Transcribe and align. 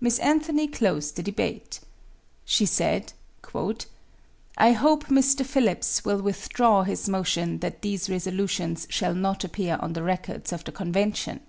Miss 0.00 0.18
Anthony 0.18 0.66
closed 0.66 1.14
the 1.14 1.22
debate. 1.22 1.78
She 2.44 2.66
said: 2.66 3.12
"I 4.56 4.72
hope 4.72 5.06
Mr. 5.06 5.46
Phillips 5.46 6.04
will 6.04 6.20
withdraw 6.20 6.82
his 6.82 7.08
motion 7.08 7.60
that 7.60 7.80
these 7.80 8.10
resolutions 8.10 8.88
shall 8.90 9.14
not 9.14 9.44
appear 9.44 9.76
on 9.80 9.92
the 9.92 10.02
records 10.02 10.52
of 10.52 10.64
the 10.64 10.72
convention. 10.72 11.42